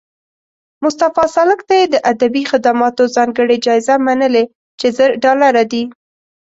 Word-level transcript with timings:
مصطفی 0.83 1.25
سالک 1.35 1.59
ته 1.67 1.73
یې 1.79 1.85
د 1.93 1.95
ادبي 2.11 2.43
خدماتو 2.51 3.03
ځانګړې 3.15 3.57
جایزه 3.65 3.95
منلې 4.05 4.43
چې 4.79 4.87
زر 4.97 5.09
ډالره 5.23 5.63
دي 5.71 5.83